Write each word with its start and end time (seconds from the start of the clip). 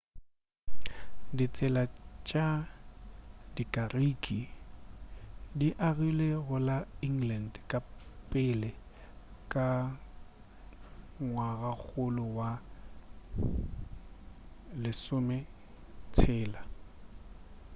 ditsela 1.37 1.83
tša 2.27 2.47
dikariki 3.55 4.41
di 5.59 5.67
agilwe 5.87 6.27
go 6.45 6.57
la 6.67 6.77
england 7.07 7.53
ka 7.69 7.79
pele 8.29 8.69
ka 9.53 9.67
ngwagakgolo 11.25 12.23
wa 12.37 12.49
bo 14.81 14.91
16 16.15 16.59